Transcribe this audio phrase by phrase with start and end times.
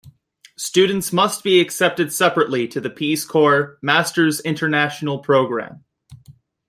[0.57, 5.83] Students must be accepted separately to the Peace Corps' Masters' International Program.